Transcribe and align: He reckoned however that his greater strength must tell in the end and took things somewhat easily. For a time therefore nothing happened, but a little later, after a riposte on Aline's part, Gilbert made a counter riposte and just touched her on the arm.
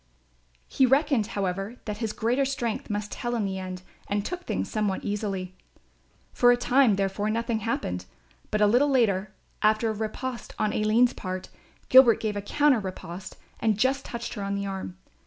He 0.67 0.87
reckoned 0.87 1.27
however 1.37 1.75
that 1.85 1.99
his 1.99 2.11
greater 2.11 2.43
strength 2.43 2.89
must 2.89 3.11
tell 3.11 3.35
in 3.35 3.45
the 3.45 3.59
end 3.59 3.83
and 4.07 4.25
took 4.25 4.45
things 4.45 4.67
somewhat 4.67 5.03
easily. 5.03 5.55
For 6.33 6.51
a 6.51 6.57
time 6.57 6.95
therefore 6.95 7.29
nothing 7.29 7.59
happened, 7.59 8.05
but 8.49 8.61
a 8.61 8.65
little 8.65 8.89
later, 8.89 9.31
after 9.61 9.91
a 9.91 9.93
riposte 9.93 10.55
on 10.57 10.73
Aline's 10.73 11.13
part, 11.13 11.49
Gilbert 11.89 12.23
made 12.23 12.35
a 12.35 12.41
counter 12.41 12.79
riposte 12.79 13.37
and 13.59 13.77
just 13.77 14.03
touched 14.03 14.33
her 14.33 14.41
on 14.41 14.55
the 14.55 14.65
arm. 14.65 14.97